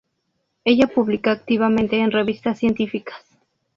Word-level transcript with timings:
Ella 0.65 0.87
publica 0.87 1.29
activamente 1.31 1.99
en 1.99 2.09
revistas 2.11 2.57
científicas. 2.57 3.23